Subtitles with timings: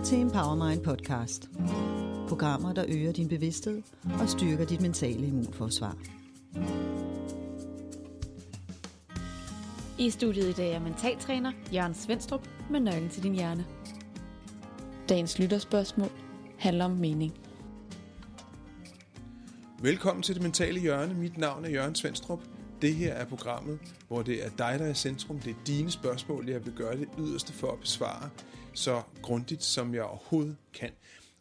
[0.00, 1.48] Lytter til Empowermind podcast.
[2.28, 3.82] Programmer, der øger din bevidsthed
[4.20, 5.96] og styrker dit mentale immunforsvar.
[9.98, 13.66] I studiet i dag er mentaltræner Jørgen Svendstrup med nøglen til din hjerne.
[15.08, 16.10] Dagens lytterspørgsmål
[16.58, 17.32] handler om mening.
[19.82, 21.14] Velkommen til det mentale hjørne.
[21.14, 22.40] Mit navn er Jørgen Svendstrup.
[22.82, 25.38] Det her er programmet, hvor det er dig, der er i centrum.
[25.40, 28.30] Det er dine spørgsmål, jeg vil gøre det yderste for at besvare
[28.74, 30.90] så grundigt, som jeg overhovedet kan.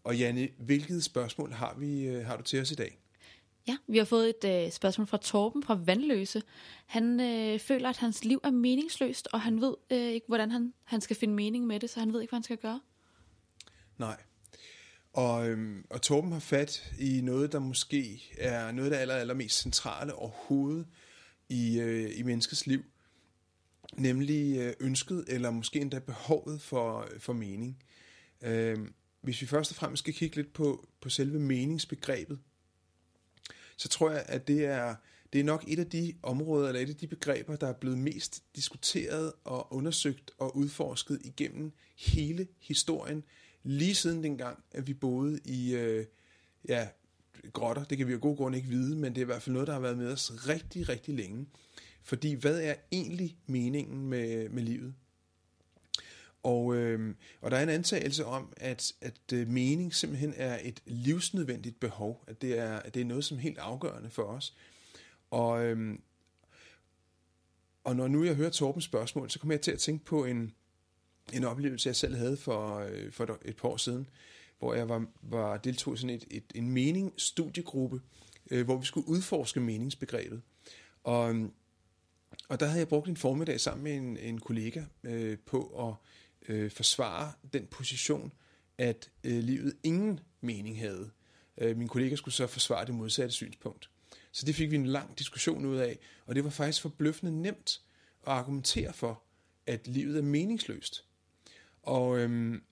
[0.03, 2.99] Og Janne, hvilket spørgsmål har, vi, øh, har du til os i dag?
[3.67, 6.41] Ja, vi har fået et øh, spørgsmål fra Torben fra Vandløse.
[6.85, 10.73] Han øh, føler, at hans liv er meningsløst, og han ved øh, ikke, hvordan han,
[10.83, 12.79] han skal finde mening med det, så han ved ikke, hvad han skal gøre.
[13.97, 14.17] Nej.
[15.13, 19.15] Og, øhm, og Torben har fat i noget, der måske er noget af det aller,
[19.15, 20.85] allermest centrale overhovedet
[21.49, 22.83] i, øh, i menneskets liv,
[23.97, 27.83] nemlig øh, ønsket eller måske endda behovet for, øh, for mening.
[28.41, 28.77] Øh,
[29.21, 32.39] hvis vi først og fremmest skal kigge lidt på, på selve meningsbegrebet,
[33.77, 34.95] så tror jeg, at det er,
[35.33, 37.97] det er nok et af de områder, eller et af de begreber, der er blevet
[37.97, 43.23] mest diskuteret og undersøgt og udforsket igennem hele historien,
[43.63, 46.05] lige siden dengang, at vi boede i øh,
[46.67, 46.87] ja,
[47.53, 47.83] grotter.
[47.83, 49.67] Det kan vi af god grund ikke vide, men det er i hvert fald noget,
[49.67, 51.47] der har været med os rigtig, rigtig længe.
[52.03, 54.93] Fordi hvad er egentlig meningen med, med livet?
[56.43, 60.81] Og, øh, og der er en antagelse om, at, at øh, mening simpelthen er et
[60.85, 64.55] livsnødvendigt behov, at det er, at det er noget, som er helt afgørende for os.
[65.31, 65.97] Og, øh,
[67.83, 70.53] og når nu jeg hører Torbens spørgsmål, så kommer jeg til at tænke på en,
[71.33, 74.09] en oplevelse, jeg selv havde for, øh, for et par år siden,
[74.59, 78.01] hvor jeg var, var deltog i sådan et, et, en mening-studiegruppe,
[78.51, 80.41] øh, hvor vi skulle udforske meningsbegrebet.
[81.03, 81.51] Og, øhm,
[82.49, 85.95] og der havde jeg brugt en formiddag sammen med en, en kollega øh, på at
[86.49, 88.33] øh, forsvare den position,
[88.77, 91.09] at øh, livet ingen mening havde.
[91.57, 93.89] Øh, min kollega skulle så forsvare det modsatte synspunkt.
[94.31, 97.81] Så det fik vi en lang diskussion ud af, og det var faktisk forbløffende nemt
[98.27, 99.23] at argumentere for,
[99.67, 101.05] at livet er meningsløst.
[101.83, 102.63] Og, øhm,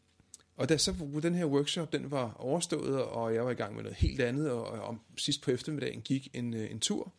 [0.57, 3.83] og da så den her workshop den var overstået, og jeg var i gang med
[3.83, 7.13] noget helt andet, og, og om sidst på eftermiddagen gik en, øh, en tur,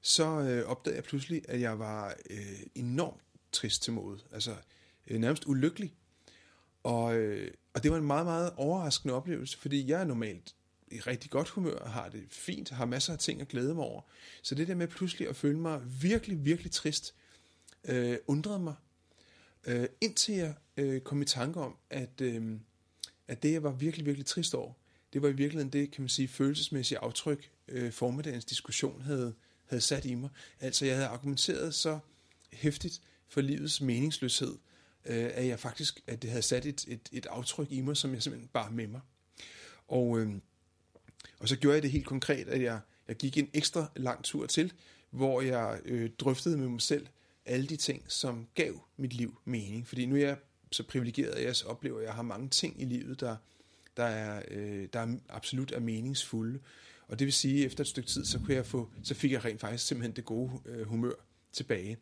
[0.00, 3.20] så øh, opdagede jeg pludselig, at jeg var øh, enormt
[3.52, 4.20] trist til mode.
[4.32, 4.56] Altså
[5.06, 5.94] øh, nærmest ulykkelig.
[6.82, 10.54] Og, øh, og det var en meget, meget overraskende oplevelse, fordi jeg er normalt
[10.90, 14.00] i rigtig godt humør, har det fint, har masser af ting at glæde mig over.
[14.42, 17.14] Så det der med pludselig at føle mig virkelig, virkelig trist,
[17.84, 18.74] øh, undrede mig.
[19.66, 22.58] Øh, indtil jeg øh, kom i tanke om, at, øh,
[23.28, 24.72] at det, jeg var virkelig, virkelig trist over,
[25.12, 29.34] det var i virkeligheden det, kan man sige, følelsesmæssige aftryk, øh, formiddagens diskussion havde,
[29.66, 30.30] havde sat i mig.
[30.60, 31.98] Altså, jeg havde argumenteret så
[32.52, 34.58] hæftigt for livets meningsløshed,
[35.04, 38.14] øh, at jeg faktisk, at det havde sat et, et, et aftryk i mig, som
[38.14, 39.00] jeg simpelthen bare med mig.
[39.88, 40.34] Og, øh,
[41.38, 44.46] og så gjorde jeg det helt konkret, at jeg, jeg gik en ekstra lang tur
[44.46, 44.72] til,
[45.10, 47.06] hvor jeg øh, drøftede med mig selv
[47.46, 49.88] alle de ting, som gav mit liv mening.
[49.88, 50.36] Fordi nu er jeg
[50.70, 53.36] så privilegeret, jeg så oplever, at jeg har mange ting i livet, der,
[53.96, 56.60] der, er, øh, der er absolut er meningsfulde.
[57.08, 59.32] Og det vil sige, at efter et stykke tid, så, kunne jeg få, så fik
[59.32, 61.14] jeg rent faktisk simpelthen det gode øh, humør
[61.52, 61.98] tilbage.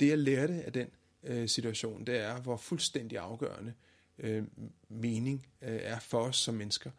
[0.00, 0.88] Det jeg lærte af den
[1.24, 3.72] øh, situation, det er, hvor fuldstændig afgørende
[4.18, 4.44] øh,
[4.88, 6.90] mening øh, er for os som mennesker.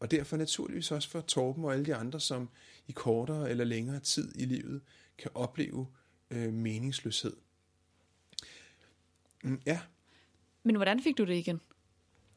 [0.00, 2.48] Og derfor naturligvis også for Torben og alle de andre, som
[2.88, 4.80] i kortere eller længere tid i livet
[5.18, 5.86] kan opleve
[6.30, 7.36] øh, meningsløshed.
[9.44, 9.80] Mm, ja.
[10.62, 11.60] Men hvordan fik du det igen?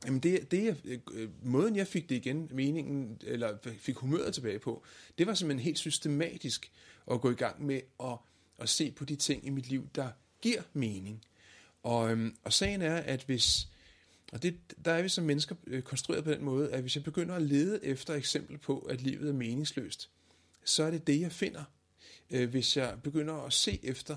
[0.06, 0.78] Jamen det, det
[1.14, 4.84] øh, måden jeg fik det igen, meningen, eller fik humøret tilbage på,
[5.18, 6.72] det var simpelthen helt systematisk
[7.12, 8.18] at gå i gang med at,
[8.60, 10.10] at se på de ting i mit liv, der
[10.42, 11.22] giver mening.
[11.84, 13.68] Og, øhm, og sagen er, at hvis,
[14.32, 17.04] og det, der er vi som mennesker øh, konstrueret på den måde, at hvis jeg
[17.04, 20.10] begynder at lede efter eksempel på, at livet er meningsløst,
[20.64, 21.64] så er det det, jeg finder.
[22.30, 24.16] Øh, hvis jeg begynder at se efter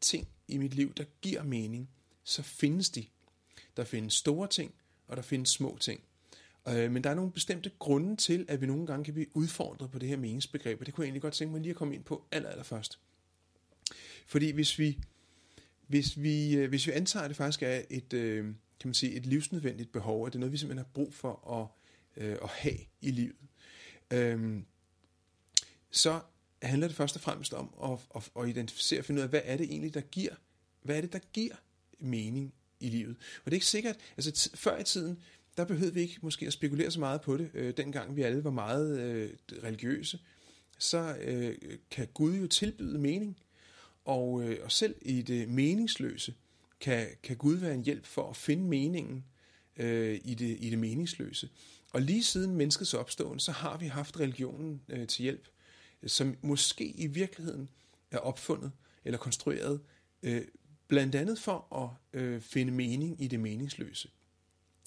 [0.00, 1.90] ting i mit liv, der giver mening,
[2.24, 3.06] så findes de.
[3.78, 4.74] Der findes store ting,
[5.08, 6.00] og der findes små ting.
[6.68, 9.90] Øh, men der er nogle bestemte grunde til, at vi nogle gange kan blive udfordret
[9.90, 11.94] på det her meningsbegreb, og det kunne jeg egentlig godt tænke mig lige at komme
[11.94, 12.98] ind på aller, aller først.
[14.26, 14.98] Fordi hvis vi,
[15.86, 18.44] hvis vi, øh, hvis vi antager, at det faktisk er et, øh,
[18.80, 21.52] kan man sige, et livsnødvendigt behov, at det er noget, vi simpelthen har brug for
[21.52, 21.66] at,
[22.24, 23.36] øh, at have i livet.
[24.10, 24.66] Øhm,
[25.90, 26.20] så
[26.62, 29.40] handler det først og fremmest om at, at, at identificere og finde ud af, hvad
[29.44, 30.34] er det egentlig, der giver,
[30.82, 31.54] hvad er det, der giver
[31.98, 33.16] mening i livet.
[33.38, 35.18] Og det er ikke sikkert, altså før i tiden,
[35.56, 38.44] der behøvede vi ikke måske at spekulere så meget på det, øh, dengang vi alle
[38.44, 39.30] var meget øh,
[39.64, 40.18] religiøse,
[40.78, 41.56] så øh,
[41.90, 43.38] kan Gud jo tilbyde mening.
[44.04, 46.34] Og, øh, og selv i det meningsløse
[46.80, 49.24] kan, kan Gud være en hjælp for at finde meningen
[49.76, 51.48] øh, i, det, i det meningsløse.
[51.92, 55.48] Og lige siden menneskets opståen, så har vi haft religionen øh, til hjælp,
[56.02, 57.68] øh, som måske i virkeligheden
[58.10, 58.72] er opfundet
[59.04, 59.80] eller konstrueret,
[60.22, 60.42] øh,
[60.88, 64.08] blandt andet for at øh, finde mening i det meningsløse.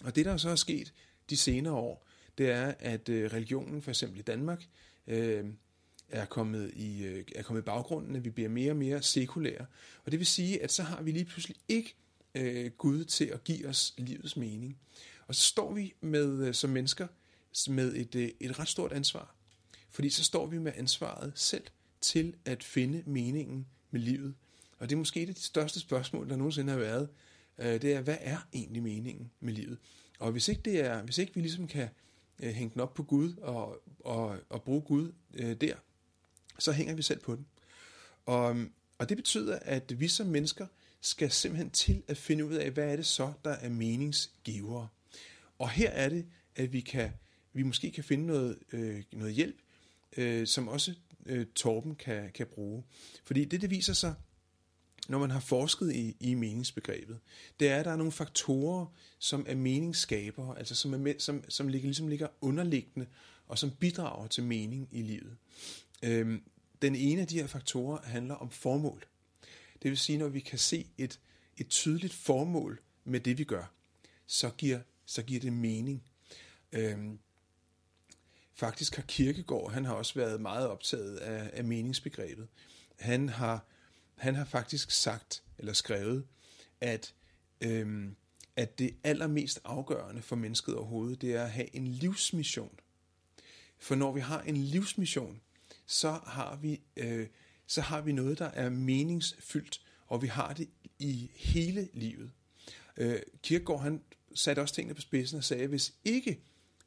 [0.03, 0.93] Og det, der så er sket
[1.29, 2.07] de senere år,
[2.37, 4.67] det er, at øh, religionen, for eksempel i Danmark,
[5.07, 5.45] øh,
[6.09, 9.65] er kommet i, øh, er kommet i baggrunden, at vi bliver mere og mere sekulære.
[10.05, 11.95] Og det vil sige, at så har vi lige pludselig ikke
[12.35, 14.77] øh, Gud til at give os livets mening.
[15.27, 17.07] Og så står vi med øh, som mennesker
[17.69, 19.35] med et, øh, et ret stort ansvar.
[19.89, 21.63] Fordi så står vi med ansvaret selv
[22.01, 24.35] til at finde meningen med livet.
[24.81, 27.09] Og det er måske et af de største spørgsmål, der nogensinde har været.
[27.57, 29.77] Øh, det er, hvad er egentlig meningen med livet?
[30.19, 31.89] Og hvis ikke, det er, hvis ikke vi ligesom kan
[32.43, 35.75] øh, hænge den op på Gud og, og, og bruge Gud øh, der,
[36.59, 37.45] så hænger vi selv på den.
[38.25, 38.55] Og,
[38.97, 40.67] og det betyder, at vi som mennesker
[41.01, 44.87] skal simpelthen til at finde ud af, hvad er det så, der er meningsgivere.
[45.59, 46.25] Og her er det,
[46.55, 47.11] at vi kan
[47.53, 49.57] vi måske kan finde noget, øh, noget hjælp,
[50.17, 50.93] øh, som også
[51.25, 52.83] øh, Torben kan, kan bruge.
[53.23, 54.13] Fordi det, det viser sig,
[55.09, 57.19] når man har forsket i, i meningsbegrebet,
[57.59, 58.85] det er, at der er nogle faktorer,
[59.19, 63.07] som er meningsskabere, altså som, er med, som, som ligger, ligesom ligger underliggende,
[63.47, 65.37] og som bidrager til mening i livet.
[66.03, 66.43] Øhm,
[66.81, 69.05] den ene af de her faktorer handler om formål.
[69.83, 71.19] Det vil sige, når vi kan se et,
[71.57, 73.73] et tydeligt formål med det, vi gør,
[74.25, 76.03] så giver, så giver det mening.
[76.71, 77.19] Øhm,
[78.53, 82.47] faktisk har Kirkegaard, han har også været meget optaget af, af meningsbegrebet.
[82.99, 83.65] Han har,
[84.21, 86.25] han har faktisk sagt, eller skrevet,
[86.81, 87.13] at,
[87.61, 88.15] øhm,
[88.55, 92.79] at det allermest afgørende for mennesket overhovedet, det er at have en livsmission.
[93.79, 95.41] For når vi har en livsmission,
[95.85, 97.27] så har vi, øh,
[97.67, 100.69] så har vi noget, der er meningsfyldt, og vi har det
[100.99, 102.31] i hele livet.
[102.97, 104.01] Øh, Kierkegaard, han
[104.35, 106.39] satte også tingene på spidsen og sagde, at hvis ikke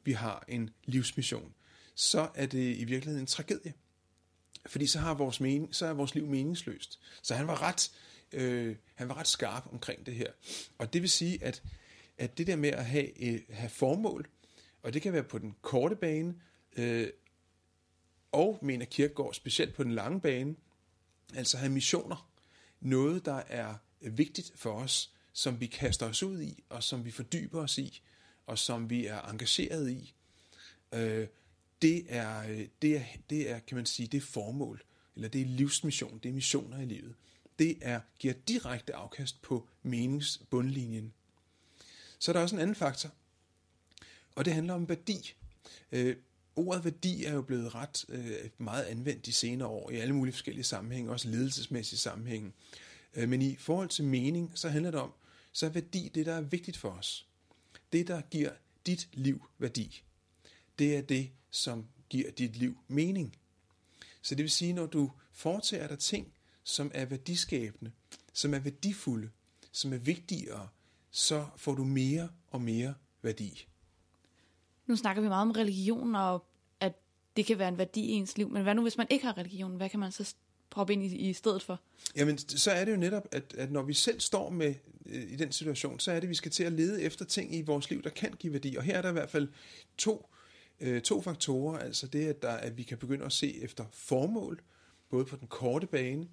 [0.03, 1.53] vi har en livsmission,
[1.95, 3.73] så er det i virkeligheden en tragedie.
[4.65, 6.99] Fordi så, har vores mening, så er vores liv meningsløst.
[7.21, 7.91] Så han var ret,
[8.31, 10.31] øh, han var ret skarp omkring det her.
[10.77, 11.63] Og det vil sige, at,
[12.17, 14.27] at det der med at have, øh, have formål,
[14.83, 16.35] og det kan være på den korte bane,
[16.77, 17.07] øh,
[18.31, 20.55] og mener Kirkegaard specielt på den lange bane,
[21.35, 22.29] altså have missioner,
[22.81, 27.11] noget der er vigtigt for os, som vi kaster os ud i, og som vi
[27.11, 28.01] fordyber os i,
[28.45, 30.13] og som vi er engageret i.
[30.93, 31.27] Øh,
[31.81, 34.83] det er, øh, det er, det er, kan man sige, det er formål,
[35.15, 37.15] eller det er livsmission, det er missioner i livet.
[37.59, 41.13] Det er, giver direkte afkast på meningsbundlinjen.
[42.19, 43.09] Så er der også en anden faktor,
[44.35, 45.33] og det handler om værdi.
[45.91, 46.15] Øh,
[46.55, 50.33] ordet værdi er jo blevet ret øh, meget anvendt de senere år i alle mulige
[50.33, 52.51] forskellige sammenhænge, også ledelsesmæssige sammenhænge.
[53.13, 55.13] Øh, men i forhold til mening, så handler det om,
[55.51, 57.27] så er værdi det, der er vigtigt for os.
[57.93, 58.51] Det, der giver
[58.85, 60.03] dit liv værdi.
[60.79, 63.35] Det er det, som giver dit liv mening.
[64.21, 67.91] Så det vil sige, når du foretager dig ting, som er værdiskabende,
[68.33, 69.29] som er værdifulde,
[69.71, 70.67] som er vigtigere,
[71.11, 73.67] så får du mere og mere værdi.
[74.87, 76.45] Nu snakker vi meget om religion, og
[76.79, 76.93] at
[77.37, 78.49] det kan være en værdi i ens liv.
[78.49, 79.77] Men hvad nu, hvis man ikke har religion?
[79.77, 80.35] Hvad kan man så
[80.69, 81.79] proppe ind i, i stedet for?
[82.15, 85.35] Jamen, så er det jo netop, at, at når vi selv står med øh, i
[85.35, 87.89] den situation, så er det, at vi skal til at lede efter ting i vores
[87.89, 88.75] liv, der kan give værdi.
[88.75, 89.47] Og her er der i hvert fald
[89.97, 90.29] to,
[90.79, 91.79] øh, to faktorer.
[91.79, 94.61] Altså det, at, der, at vi kan begynde at se efter formål,
[95.09, 96.27] både på den korte bane,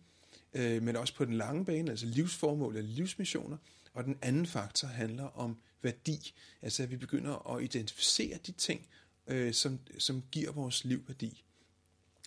[0.55, 3.57] øh, men også på den lange bane, altså livsformål eller livsmissioner.
[3.95, 8.87] Og den anden faktor handler om værdi, altså at vi begynder at identificere de ting,
[9.27, 11.45] øh, som, som giver vores liv værdi.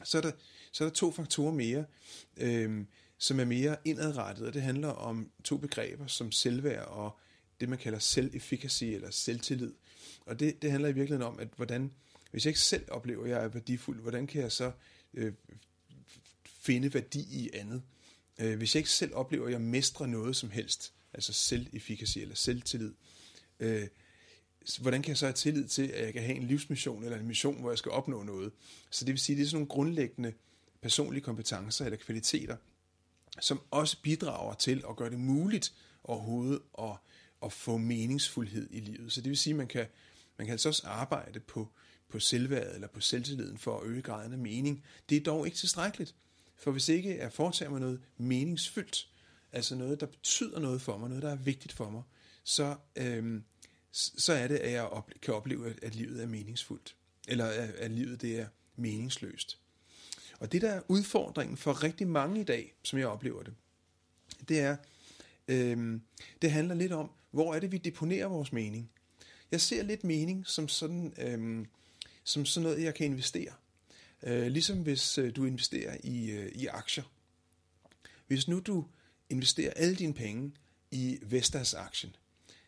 [0.04, 0.32] Så er der,
[0.72, 1.86] så er der to faktorer mere,
[2.38, 2.86] øh,
[3.18, 7.20] som er mere indadrettet, og det handler om to begreber som selvværd og
[7.60, 9.74] det, man kalder self-efficacy eller selvtillid.
[10.26, 11.94] Og det, det handler i virkeligheden om, at hvordan,
[12.32, 14.72] hvis jeg ikke selv oplever, at jeg er værdifuld, hvordan kan jeg så
[15.14, 15.34] øh,
[16.46, 17.82] finde værdi i andet?
[18.40, 22.36] Øh, hvis jeg ikke selv oplever, at jeg mestrer noget som helst, altså self-efficacy eller
[22.36, 22.94] selvtillid,
[23.60, 23.88] øh,
[24.82, 27.28] hvordan kan jeg så have tillid til, at jeg kan have en livsmission eller en
[27.28, 28.52] mission, hvor jeg skal opnå noget?
[28.90, 30.34] Så det vil sige, at det er sådan nogle grundlæggende
[30.82, 32.58] personlige kompetencer eller kvaliteter,
[33.40, 36.98] som også bidrager til at gøre det muligt overhovedet at,
[37.44, 39.12] at få meningsfuldhed i livet.
[39.12, 39.86] Så det vil sige, at man kan,
[40.38, 41.70] man kan altså også arbejde på,
[42.10, 44.84] på selvværdet eller på selvtilliden for at øge graden af mening.
[45.10, 46.16] Det er dog ikke tilstrækkeligt.
[46.58, 49.10] For hvis ikke jeg foretager mig noget meningsfyldt,
[49.52, 52.04] altså noget, der betyder noget for mig, noget, der er vigtigt for mig,
[52.44, 53.44] så, øhm,
[53.92, 56.96] så er det, at jeg op, kan opleve, at livet er meningsfuldt.
[57.28, 59.60] Eller at, at livet det er meningsløst.
[60.40, 63.54] Og det, der er udfordringen for rigtig mange i dag, som jeg oplever det,
[64.50, 64.78] det er,
[65.48, 66.02] øhm,
[66.42, 68.92] det handler lidt om, hvor er det, vi deponerer vores mening.
[69.52, 71.68] Jeg ser lidt mening som sådan, øhm,
[72.26, 73.54] som sådan noget, jeg kan investere.
[74.24, 77.04] Øh, ligesom hvis øh, du investerer i, øh, i aktier.
[78.28, 78.86] Hvis nu du
[79.30, 80.54] investerer alle dine penge
[80.92, 82.16] i Vestas-aktien,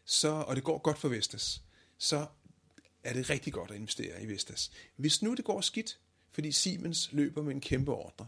[0.06, 1.62] så, og det går godt for Vestas,
[1.98, 2.28] så
[3.04, 4.72] er det rigtig godt at investere i Vestas.
[4.96, 6.00] Hvis nu det går skidt,
[6.32, 8.28] fordi Siemens løber med en kæmpe ordre,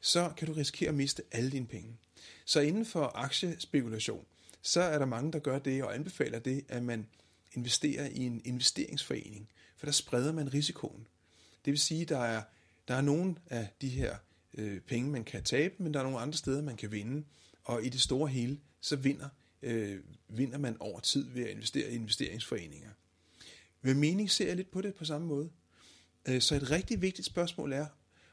[0.00, 1.96] så kan du risikere at miste alle dine penge.
[2.44, 4.26] Så inden for aktiespekulation,
[4.62, 7.06] så er der mange, der gør det og anbefaler det, at man
[7.52, 9.48] investerer i en investeringsforening,
[9.78, 11.06] for der spreder man risikoen.
[11.64, 12.42] Det vil sige, at der er,
[12.88, 14.16] der er nogle af de her
[14.54, 17.24] øh, penge, man kan tabe, men der er nogle andre steder, man kan vinde.
[17.64, 19.28] Og i det store hele, så vinder,
[19.62, 22.90] øh, vinder man over tid ved at investere i investeringsforeninger.
[23.82, 25.50] Med mening ser jeg lidt på det på samme måde.
[26.28, 27.86] Øh, så et rigtig vigtigt spørgsmål er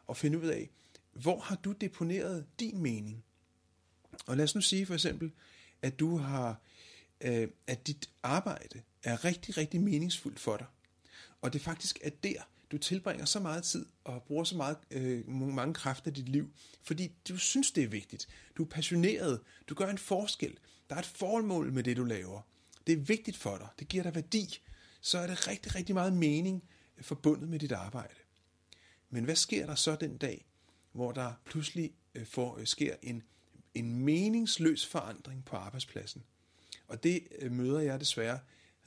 [0.09, 0.69] at finde ud af,
[1.13, 3.23] hvor har du deponeret din mening?
[4.25, 5.31] Og lad os nu sige for eksempel,
[5.81, 6.61] at du har,
[7.21, 10.67] øh, at dit arbejde er rigtig, rigtig meningsfuldt for dig.
[11.45, 15.29] Og det faktisk er der, du tilbringer så meget tid og bruger så meget, øh,
[15.29, 16.51] mange kræfter i dit liv,
[16.83, 18.27] fordi du synes, det er vigtigt.
[18.57, 19.41] Du er passioneret.
[19.69, 20.57] Du gør en forskel.
[20.89, 22.41] Der er et formål med det, du laver.
[22.87, 23.67] Det er vigtigt for dig.
[23.79, 24.61] Det giver dig værdi.
[25.01, 26.63] Så er det rigtig, rigtig meget mening
[26.97, 28.15] øh, forbundet med dit arbejde.
[29.09, 30.45] Men hvad sker der så den dag,
[30.91, 33.23] hvor der pludselig øh, får, øh, sker en,
[33.73, 36.23] en meningsløs forandring på arbejdspladsen?
[36.87, 38.39] Og det øh, møder jeg desværre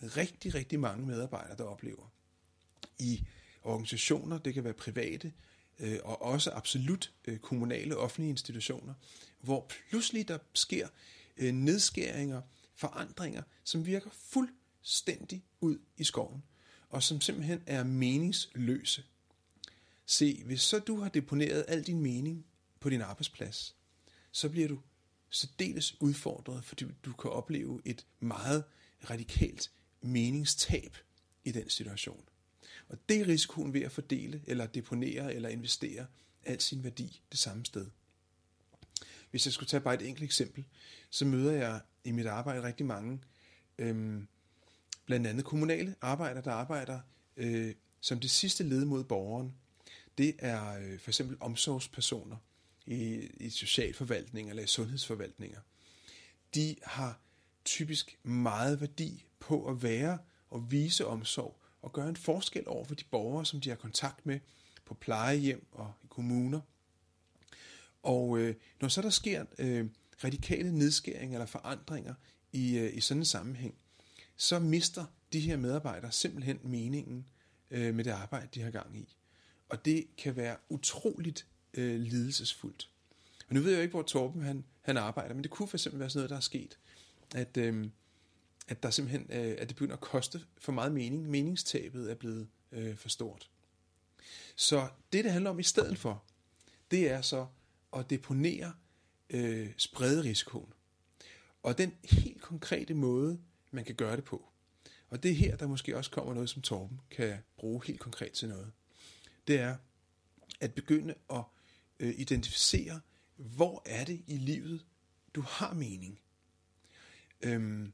[0.02, 2.17] rigtig, rigtig mange medarbejdere, der oplever.
[2.98, 3.24] I
[3.62, 5.32] organisationer, det kan være private,
[5.78, 8.94] øh, og også absolut øh, kommunale offentlige institutioner,
[9.40, 10.88] hvor pludselig der sker
[11.36, 12.42] øh, nedskæringer,
[12.74, 16.42] forandringer, som virker fuldstændig ud i skoven,
[16.88, 19.04] og som simpelthen er meningsløse.
[20.06, 22.46] Se, hvis så du har deponeret al din mening
[22.80, 23.76] på din arbejdsplads,
[24.32, 24.80] så bliver du
[25.30, 28.64] særdeles udfordret, fordi du kan opleve et meget
[29.10, 30.96] radikalt meningstab
[31.44, 32.24] i den situation.
[32.88, 36.06] Og det er risikoen ved at fordele, eller deponere, eller investere
[36.44, 37.86] al sin værdi det samme sted.
[39.30, 40.64] Hvis jeg skulle tage bare et enkelt eksempel,
[41.10, 43.20] så møder jeg i mit arbejde rigtig mange,
[43.78, 44.28] øhm,
[45.06, 47.00] blandt andet kommunale arbejdere, der arbejder
[47.36, 49.54] øh, som det sidste led mod borgeren.
[50.18, 52.36] Det er øh, for eksempel omsorgspersoner
[52.86, 55.60] i, i socialforvaltninger eller i sundhedsforvaltninger.
[56.54, 57.20] De har
[57.64, 60.18] typisk meget værdi på at være
[60.50, 64.26] og vise omsorg og gøre en forskel over for de borgere, som de har kontakt
[64.26, 64.40] med
[64.84, 66.60] på plejehjem og i kommuner.
[68.02, 69.86] Og øh, når så der sker øh,
[70.24, 72.14] radikale nedskæringer eller forandringer
[72.52, 73.74] i, øh, i sådan en sammenhæng,
[74.36, 77.28] så mister de her medarbejdere simpelthen meningen
[77.70, 79.16] øh, med det arbejde, de har gang i.
[79.68, 82.90] Og det kan være utroligt øh, lidelsesfuldt.
[83.48, 85.76] Og nu ved jeg jo ikke, hvor Torben han, han arbejder, men det kunne for
[85.76, 86.78] eksempel være sådan noget, der er sket.
[87.34, 87.86] At, øh,
[88.68, 91.30] at der simpelthen øh, at det begynder at koste for meget mening.
[91.30, 93.50] Meningstabet er blevet øh, for stort.
[94.56, 96.24] Så det, det handler om i stedet for,
[96.90, 97.46] det er så
[97.96, 98.72] at deponere
[99.30, 99.70] øh,
[100.00, 100.72] risikoen.
[101.62, 104.48] Og den helt konkrete måde, man kan gøre det på.
[105.10, 108.32] Og det er her, der måske også kommer noget, som Torben kan bruge helt konkret
[108.32, 108.72] til noget.
[109.46, 109.76] Det er
[110.60, 111.42] at begynde at
[112.00, 113.00] øh, identificere,
[113.36, 114.86] hvor er det i livet,
[115.34, 116.20] du har mening.
[117.42, 117.92] Øhm,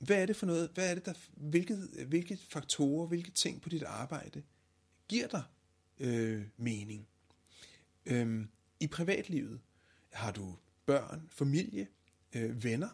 [0.00, 0.70] hvad er det for noget?
[0.74, 1.76] Hvad er det der, hvilke,
[2.06, 4.42] hvilke faktorer, hvilke ting på dit arbejde
[5.08, 5.42] giver dig
[5.98, 7.08] øh, mening?
[8.06, 8.48] Øhm,
[8.80, 9.60] I privatlivet
[10.12, 11.88] har du børn, familie,
[12.32, 12.88] øh, venner,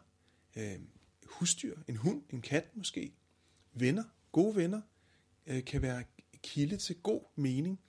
[0.57, 0.79] øh,
[1.27, 3.13] husdyr, en hund, en kat måske,
[3.73, 4.81] venner, gode venner,
[5.47, 6.05] øh, kan være
[6.43, 7.81] kilde til god mening,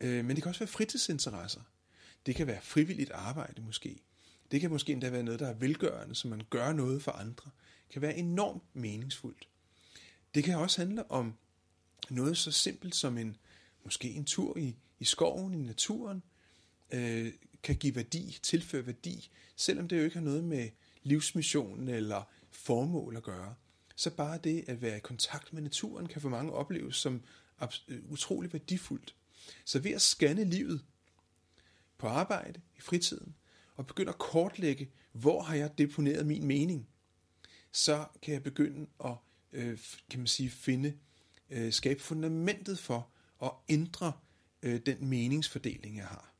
[0.00, 1.62] øh, men det kan også være fritidsinteresser.
[2.26, 4.02] Det kan være frivilligt arbejde måske.
[4.50, 7.50] Det kan måske endda være noget, der er velgørende, så man gør noget for andre
[7.90, 9.48] kan være enormt meningsfuldt.
[10.34, 11.34] Det kan også handle om
[12.10, 13.36] noget så simpelt som en
[13.84, 16.22] måske en tur i, i skoven, i naturen,
[16.90, 17.32] øh,
[17.62, 20.68] kan give værdi, tilføre værdi, selvom det jo ikke har noget med
[21.02, 23.54] livsmissionen eller formål at gøre.
[23.96, 27.22] Så bare det at være i kontakt med naturen kan for mange opleves som
[27.88, 29.14] øh, utrolig værdifuldt.
[29.64, 30.84] Så ved at scanne livet
[31.98, 33.34] på arbejde, i fritiden,
[33.76, 36.88] og begynde at kortlægge, hvor har jeg deponeret min mening,
[37.72, 39.14] så kan jeg begynde at
[39.52, 39.78] øh,
[40.10, 40.94] kan man sige, finde,
[41.50, 43.10] øh, skabe fundamentet for
[43.42, 44.12] at ændre
[44.62, 46.32] øh, den meningsfordeling, jeg har.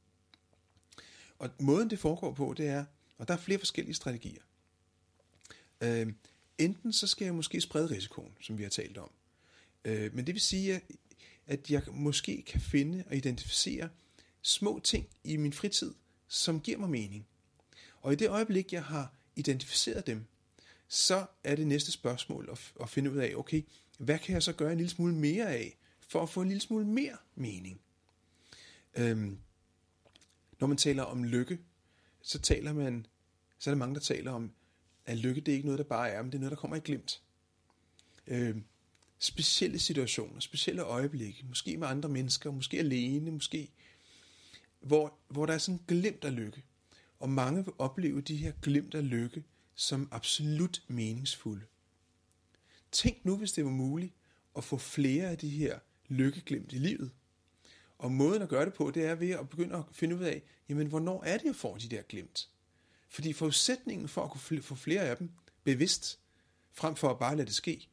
[1.38, 2.84] Og måden det foregår på, det er,
[3.18, 4.42] og der er flere forskellige strategier.
[5.80, 6.12] Øh,
[6.58, 9.10] enten så skal jeg måske sprede risikoen, som vi har talt om.
[9.84, 10.80] Øh, men det vil sige,
[11.46, 13.88] at jeg måske kan finde og identificere
[14.42, 15.94] små ting i min fritid,
[16.28, 17.26] som giver mig mening.
[18.00, 20.26] Og i det øjeblik, jeg har identificeret dem,
[20.92, 23.62] så er det næste spørgsmål at, at finde ud af, okay,
[23.98, 26.60] hvad kan jeg så gøre en lille smule mere af, for at få en lille
[26.60, 27.80] smule mere mening?
[28.94, 29.38] Øhm,
[30.60, 31.58] når man taler om lykke,
[32.22, 33.06] så taler man,
[33.58, 34.52] så er der mange, der taler om,
[35.06, 36.76] at lykke det er ikke noget, der bare er, men det er noget, der kommer
[36.76, 37.22] i glimt.
[38.26, 38.64] Øhm,
[39.18, 43.70] specielle situationer, specielle øjeblikke, måske med andre mennesker, måske alene, måske,
[44.80, 46.64] hvor, hvor der er sådan glimt af lykke.
[47.20, 49.44] Og mange vil opleve de her glimt af lykke
[49.80, 51.64] som absolut meningsfulde.
[52.92, 54.14] Tænk nu, hvis det var muligt
[54.56, 57.10] at få flere af de her lykkeglimt i livet.
[57.98, 60.42] Og måden at gøre det på, det er ved at begynde at finde ud af,
[60.68, 62.48] jamen hvornår er det, jeg får de der glimt?
[63.08, 65.30] Fordi forudsætningen for at kunne få flere af dem
[65.64, 66.20] bevidst,
[66.72, 67.88] frem for at bare lade det ske,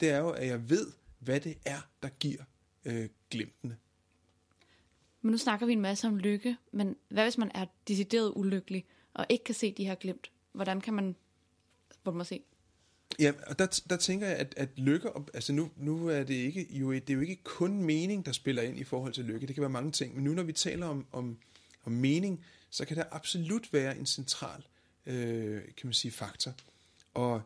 [0.00, 2.44] det er jo, at jeg ved, hvad det er, der giver
[2.84, 3.76] øh, glimtene.
[5.22, 8.84] Men nu snakker vi en masse om lykke, men hvad hvis man er decideret ulykkelig
[9.14, 10.30] og ikke kan se de her glimt?
[10.52, 11.16] Hvordan kan man,
[12.10, 12.42] hvor man se?
[13.18, 16.66] Ja, og der, der tænker jeg, at, at lykke, altså nu, nu er det ikke,
[16.70, 19.46] jo, det er jo ikke kun mening, der spiller ind i forhold til lykke.
[19.46, 21.38] Det kan være mange ting, men nu når vi taler om, om,
[21.84, 24.62] om mening, så kan der absolut være en central,
[25.06, 26.54] øh, kan man sige, faktor.
[27.14, 27.42] Og,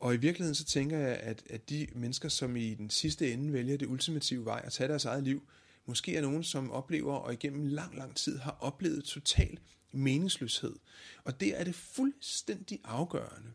[0.00, 3.52] og i virkeligheden så tænker jeg, at, at de mennesker, som i den sidste ende
[3.52, 5.42] vælger det ultimative vej at tage deres eget liv,
[5.86, 9.58] måske er nogen, som oplever og igennem lang, lang tid har oplevet total
[9.92, 10.76] meningsløshed.
[11.24, 13.50] Og det er det fuldstændig afgørende,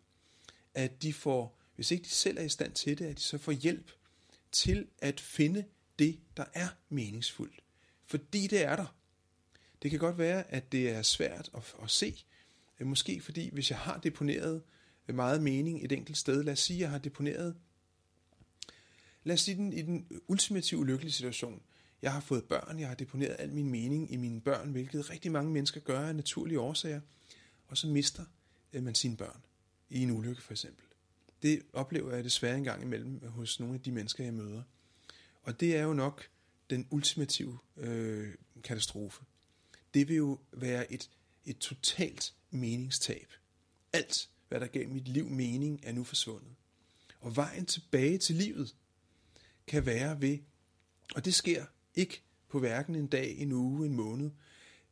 [0.73, 3.37] at de får, hvis ikke de selv er i stand til det, at de så
[3.37, 3.91] får hjælp
[4.51, 5.65] til at finde
[5.99, 7.63] det, der er meningsfuldt.
[8.05, 8.95] Fordi det er der.
[9.81, 12.25] Det kan godt være, at det er svært at, at se.
[12.79, 14.61] Øh, måske fordi, hvis jeg har deponeret
[15.07, 17.55] meget mening et enkelt sted, lad os sige, at jeg har deponeret,
[19.23, 21.61] lad os sige den, i den ultimative ulykkelige situation,
[22.01, 25.31] jeg har fået børn, jeg har deponeret al min mening i mine børn, hvilket rigtig
[25.31, 27.01] mange mennesker gør af naturlige årsager,
[27.67, 28.25] og så mister
[28.73, 29.41] øh, man sine børn
[29.89, 30.85] i en ulykke for eksempel.
[31.41, 34.63] Det oplever jeg desværre en gang imellem hos nogle af de mennesker, jeg møder.
[35.43, 36.29] Og det er jo nok
[36.69, 39.23] den ultimative øh, katastrofe.
[39.93, 41.09] Det vil jo være et,
[41.45, 43.33] et totalt meningstab.
[43.93, 46.55] Alt, hvad der gav mit liv mening, er nu forsvundet.
[47.19, 48.75] Og vejen tilbage til livet
[49.67, 50.37] kan være ved,
[51.15, 54.31] og det sker ikke på hverken en dag, en uge, en måned,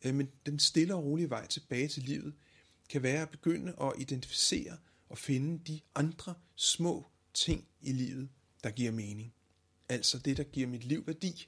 [0.06, 2.34] øh, men den stille og rolige vej tilbage til livet
[2.90, 4.78] kan være at begynde at identificere
[5.10, 8.30] og finde de andre små ting i livet,
[8.63, 9.34] der giver mening.
[9.89, 11.48] Altså det, der giver mit liv værdi.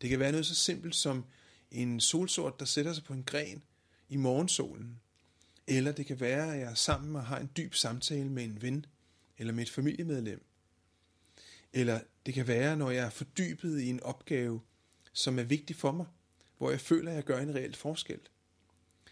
[0.00, 1.24] Det kan være noget så simpelt som
[1.70, 3.64] en solsort, der sætter sig på en gren
[4.08, 5.00] i morgensolen.
[5.66, 8.62] Eller det kan være, at jeg er sammen og har en dyb samtale med en
[8.62, 8.86] ven
[9.38, 10.44] eller med et familiemedlem.
[11.72, 14.60] Eller det kan være, når jeg er fordybet i en opgave,
[15.12, 16.06] som er vigtig for mig,
[16.58, 18.20] hvor jeg føler, at jeg gør en reelt forskel.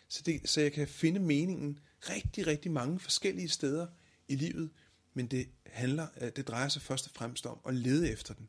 [0.08, 3.86] Så, det, så jeg kan finde meningen rigtig, rigtig mange forskellige steder
[4.28, 4.70] i livet,
[5.14, 8.48] men det handler, øh, det drejer sig først og fremmest om at lede efter den.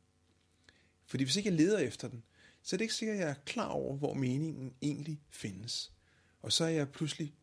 [1.06, 2.24] Fordi hvis ikke jeg leder efter den,
[2.62, 5.92] så er det ikke sikkert, at jeg er klar over, hvor meningen egentlig findes.
[6.42, 7.34] Og så er jeg pludselig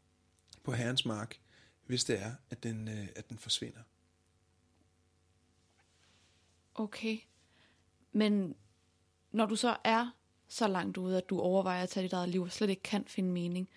[0.62, 1.40] på herrens mark,
[1.86, 3.80] hvis det er, at den, øh, at den forsvinder.
[6.74, 7.18] Okay.
[8.12, 8.54] Men
[9.32, 10.10] når du så er
[10.48, 13.04] så langt ude, at du overvejer at tage dit eget liv og slet ikke kan
[13.06, 13.68] finde mening,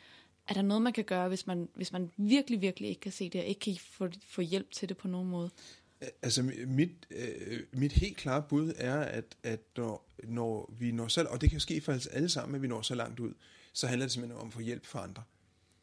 [0.47, 3.29] er der noget, man kan gøre, hvis man, hvis man virkelig, virkelig ikke kan se
[3.29, 5.49] det, og ikke kan få, få hjælp til det på nogen måde?
[6.21, 11.23] Altså mit, øh, mit helt klare bud er, at, at når, når vi når så,
[11.23, 13.33] og det kan ske for os alle sammen, at vi når så langt ud,
[13.73, 15.23] så handler det simpelthen om at få hjælp fra andre.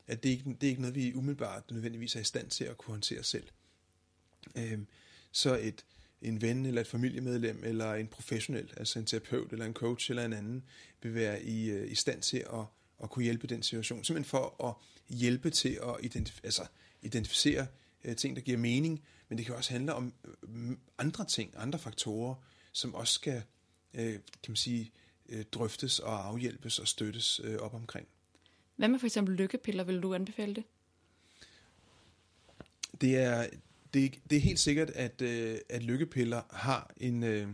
[0.07, 2.79] At det, ikke, det er ikke noget, vi umiddelbart nødvendigvis er i stand til at
[2.79, 3.47] kunne håndtere selv.
[4.57, 4.79] Øh,
[5.33, 5.85] så et,
[6.23, 10.25] en ven eller et familiemedlem eller en professionel, altså en terapeut eller en coach eller
[10.25, 10.65] en anden,
[11.03, 12.65] vil være i, øh, i stand til at,
[13.03, 14.05] at kunne hjælpe den situation.
[14.05, 14.75] Simpelthen for at
[15.17, 16.67] hjælpe til at identif- altså
[17.03, 17.67] identificere
[18.05, 21.79] uh, ting, der giver mening, men det kan også handle om uh, andre ting, andre
[21.79, 22.35] faktorer,
[22.73, 23.43] som også skal
[23.95, 24.93] uh, kan man sige,
[25.29, 28.09] uh, drøftes og afhjælpes og støttes uh, op omkring.
[28.77, 29.85] Hvad med for eksempel lykkepiller?
[29.85, 30.65] Vil du anbefale det?
[33.01, 33.47] Det er,
[33.95, 37.49] det, det er helt sikkert, at, øh, at lykkepiller har en, øh,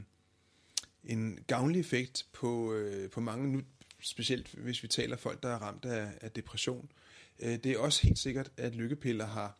[1.04, 3.62] en gavnlig effekt på, øh, på mange, nu,
[4.04, 6.92] specielt hvis vi taler folk, der er ramt af, af depression.
[7.38, 9.58] Øh, det er også helt sikkert, at lykkepiller har,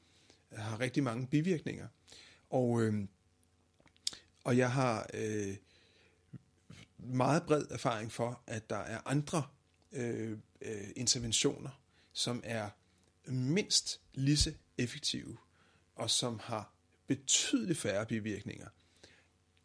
[0.53, 1.89] har rigtig mange bivirkninger.
[2.51, 3.05] Og, øh,
[4.45, 5.57] og jeg har øh,
[6.99, 9.43] meget bred erfaring for, at der er andre
[9.93, 11.81] øh, øh, interventioner,
[12.13, 12.71] som er
[13.27, 15.37] mindst lige så effektive,
[15.95, 16.73] og som har
[17.07, 18.69] betydeligt færre bivirkninger.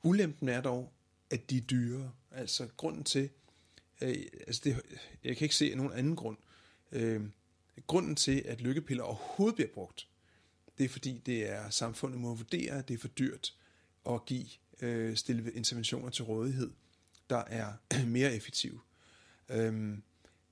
[0.04, 0.94] Ulempen er dog,
[1.30, 2.12] at de er dyre.
[2.32, 3.30] Altså grunden til,
[4.02, 4.16] øh,
[4.48, 4.82] altså det,
[5.24, 6.38] jeg kan ikke se nogen anden grund.
[6.92, 7.22] Øh,
[7.88, 10.08] grunden til, at lykkepiller overhovedet bliver brugt,
[10.78, 13.54] det er fordi, det er samfundet må vurdere, at det er for dyrt
[14.10, 14.48] at give
[14.82, 16.72] øh, stille interventioner til rådighed,
[17.30, 17.74] der er
[18.06, 18.80] mere effektive.
[19.50, 20.04] Øhm,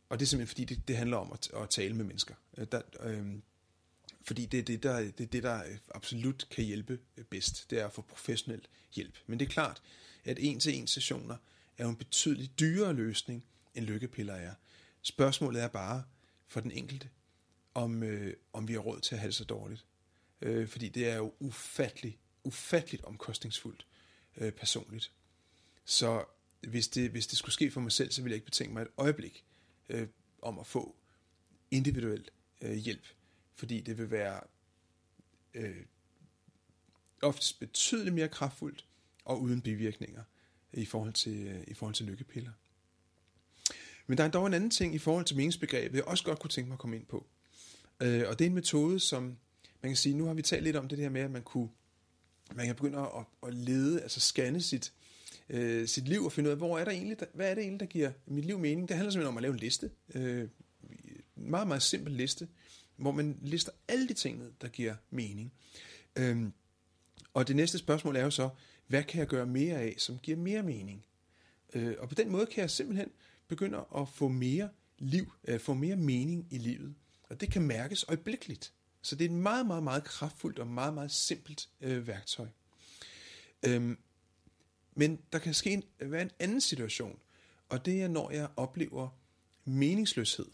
[0.10, 2.36] og det er simpelthen fordi, det, det handler om at, at tale med mennesker.
[2.58, 3.44] Øh, der, øhm,
[4.22, 5.64] fordi det er det, der, det er det, der
[5.96, 7.70] absolut kan hjælpe bedst.
[7.70, 9.18] Det er at få professionel hjælp.
[9.28, 9.82] Men det er klart,
[10.26, 11.38] at en-til-en sessioner
[11.78, 14.54] er jo en betydeligt dyrere løsning, end lykkepiller er.
[15.02, 16.04] Spørgsmålet er bare
[16.48, 17.10] for den enkelte,
[17.74, 19.86] om, øh, om vi har råd til at have det så dårligt.
[20.42, 23.88] Øh, fordi det er jo ufatteligt, ufatteligt omkostningsfuldt
[24.38, 25.12] øh, personligt.
[25.86, 26.26] Så
[26.62, 28.82] hvis det, hvis det skulle ske for mig selv, så ville jeg ikke betænke mig
[28.82, 29.46] et øjeblik
[29.90, 30.08] øh,
[30.42, 30.96] om at få
[31.72, 32.30] individuel
[32.62, 33.06] øh, hjælp.
[33.56, 34.42] Fordi det vil være
[35.54, 35.86] øh,
[37.22, 38.86] oftest betydeligt mere kraftfuldt
[39.26, 40.24] og uden bivirkninger
[40.74, 42.52] i forhold til, øh, i forhold til lykkepiller.
[44.08, 46.52] Men der er dog en anden ting i forhold til meningsbegrebet, jeg også godt kunne
[46.52, 47.26] tænke mig at komme ind på.
[48.02, 49.24] Øh, og det er en metode, som
[49.82, 51.70] man kan sige, nu har vi talt lidt om det her med, at man kunne
[52.56, 54.94] man kan begynde at, at lede, altså scanne sit,
[55.50, 57.62] øh, sit liv og finde ud af, hvor er der egentlig, der, hvad er det
[57.62, 58.88] egentlig, der giver mit liv mening.
[58.88, 59.92] Det handler simpelthen om at lave en liste.
[60.16, 60.50] Øh,
[61.38, 62.48] en meget, meget simpel liste,
[62.96, 65.54] hvor man lister alle de ting ned, der giver mening.
[66.16, 66.44] Øh,
[67.34, 68.50] og det næste spørgsmål er jo så,
[68.88, 71.06] hvad kan jeg gøre mere af, som giver mere mening?
[71.74, 73.12] Øh, og på den måde kan jeg simpelthen
[73.48, 76.96] begynde at få mere liv, øh, få mere mening i livet.
[77.24, 78.74] Og det kan mærkes øjeblikkeligt.
[79.02, 82.48] Så det er et meget, meget, meget kraftfuldt og meget, meget simpelt øh, værktøj.
[83.66, 83.98] Øhm,
[84.96, 87.20] men der kan ske en, være en anden situation,
[87.70, 89.10] og det er, når jeg oplever
[89.66, 90.48] meningsløshed.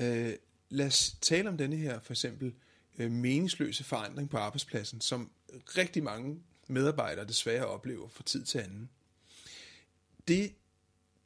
[0.00, 0.34] Øh,
[0.68, 2.54] lad os tale om denne her, for eksempel,
[2.98, 8.90] øh, meningsløse forandring på arbejdspladsen, som rigtig mange medarbejdere desværre oplever fra tid til anden.
[10.28, 10.54] Det,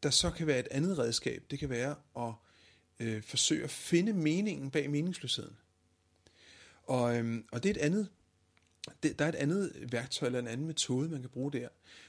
[0.03, 2.33] der så kan være et andet redskab, det kan være at
[3.01, 5.57] øh, forsøge at finde meningen bag meningsløsheden.
[6.83, 8.09] Og, øhm, og det er et andet,
[9.03, 11.69] det, der er et andet værktøj eller en anden metode, man kan bruge der.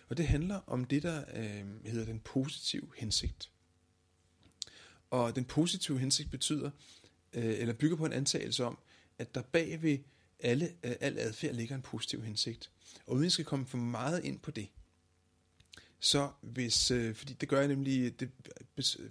[0.10, 3.52] Og det handler om det, der øh, hedder den positive hensigt.
[5.10, 6.72] Og den positive hensigt betyder,
[7.34, 8.78] øh, eller bygger på en antagelse om,
[9.18, 9.98] at der bag ved
[10.40, 12.72] alle, øh, al adfærd ligger en positiv hensigt.
[13.06, 14.70] Og uden at skal komme for meget ind på det,
[16.00, 18.32] så hvis, øh, fordi det gør jeg nemlig, det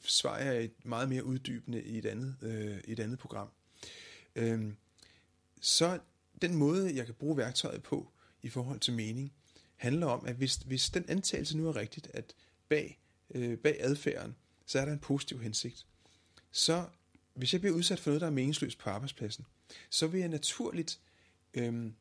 [0.05, 3.49] svarer jeg et meget mere uddybende i et andet, øh, et andet program.
[4.37, 4.73] Øh,
[5.61, 5.99] så
[6.43, 8.13] den måde, jeg kan bruge værktøjet på
[8.43, 9.33] i forhold til mening,
[9.77, 12.35] handler om, at hvis, hvis den antagelse nu er rigtigt, at
[12.69, 12.99] bag,
[13.35, 14.37] øh, bag adfærden,
[14.67, 15.87] så er der en positiv hensigt.
[16.51, 16.87] Så
[17.35, 19.47] hvis jeg bliver udsat for noget, der er meningsløst på arbejdspladsen,
[19.91, 21.01] så vil jeg naturligt
[21.55, 21.95] øhm,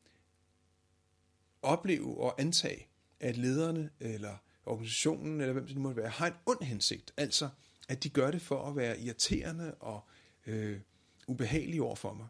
[1.62, 2.86] opleve og antage,
[3.20, 7.12] at lederne eller organisationen, eller hvem det nu måtte være, har en ond hensigt.
[7.16, 7.48] Altså,
[7.88, 10.00] at de gør det for at være irriterende og
[10.46, 10.80] øh,
[11.26, 12.26] ubehagelige over for mig.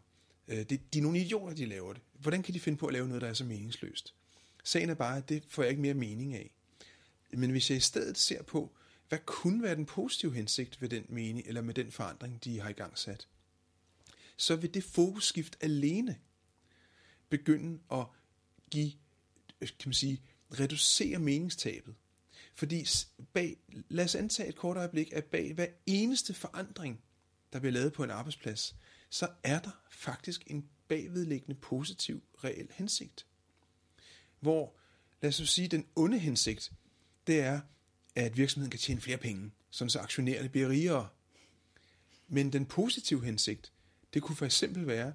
[0.47, 2.01] Øh, det, de er nogle idioter, de laver det.
[2.13, 4.13] Hvordan kan de finde på at lave noget, der er så meningsløst?
[4.63, 6.55] Sagen er bare, at det får jeg ikke mere mening af.
[7.33, 8.71] Men hvis jeg i stedet ser på,
[9.09, 12.69] hvad kunne være den positive hensigt ved den mening, eller med den forandring, de har
[12.69, 13.27] i gang sat,
[14.37, 16.17] så vil det fokusskift alene
[17.29, 18.05] begynde at
[18.71, 18.91] give,
[19.59, 20.21] kan man sige,
[20.59, 21.95] reducere meningstabet.
[22.55, 22.87] Fordi
[23.33, 23.57] bag,
[23.89, 27.01] lad os antage et kort øjeblik, at bag hver eneste forandring,
[27.53, 28.75] der bliver lavet på en arbejdsplads,
[29.09, 33.25] så er der faktisk en bagvedliggende positiv reel hensigt.
[34.39, 34.75] Hvor,
[35.21, 36.71] lad os sige, den onde hensigt,
[37.27, 37.61] det er,
[38.15, 41.09] at virksomheden kan tjene flere penge, sådan så aktionærerne bliver rigere.
[42.27, 43.73] Men den positive hensigt,
[44.13, 45.13] det kunne for eksempel være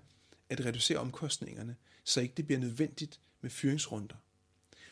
[0.48, 4.16] at reducere omkostningerne, så ikke det bliver nødvendigt med fyringsrunder.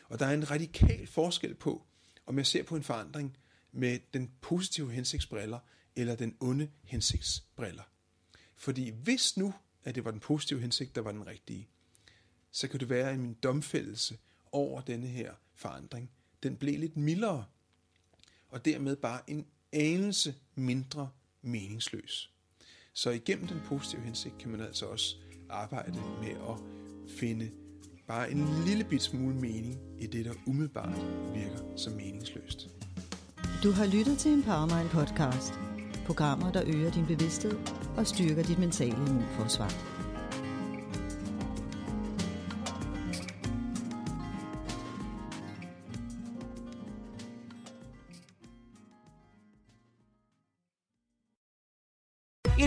[0.09, 1.85] Og der er en radikal forskel på,
[2.25, 3.37] om jeg ser på en forandring
[3.71, 5.59] med den positive hensigtsbriller
[5.95, 7.83] eller den onde hensigtsbriller.
[8.55, 11.67] Fordi hvis nu, at det var den positive hensigt, der var den rigtige,
[12.51, 14.17] så kan det være, at min domfældelse
[14.51, 16.11] over denne her forandring,
[16.43, 17.45] den blev lidt mildere,
[18.49, 21.09] og dermed bare en anelse mindre
[21.41, 22.33] meningsløs.
[22.93, 25.15] Så igennem den positive hensigt kan man altså også
[25.49, 26.82] arbejde med at
[27.19, 27.49] finde
[28.07, 32.69] bare en lille bit smule mening i det, der umiddelbart virker som meningsløst.
[33.63, 35.53] Du har lyttet til Empowermind podcast.
[36.05, 37.57] Programmer, der øger din bevidsthed
[37.97, 40.02] og styrker dit mentale immunforsvar.